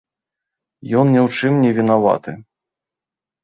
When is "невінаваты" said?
1.67-2.31